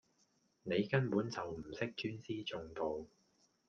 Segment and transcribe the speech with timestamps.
[0.63, 3.05] 你根本就唔識專師重道